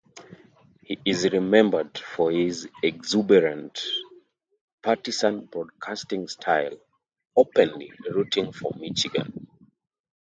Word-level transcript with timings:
He 0.81 0.97
is 1.05 1.31
remembered 1.31 1.95
for 1.95 2.31
his 2.31 2.67
exuberant, 2.81 3.85
partisan 4.81 5.45
broadcasting 5.45 6.27
style, 6.27 6.75
openly 7.35 7.91
rooting 8.11 8.51
for 8.51 8.71
Michigan. 8.79 9.45